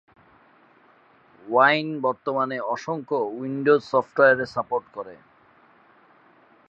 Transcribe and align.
Wine 1.43 1.87
বর্তমানে 2.01 2.57
অসংখ্য 2.73 3.17
Windows 3.37 3.81
software 3.91 4.39
support 4.45 4.85
করে। 4.93 5.15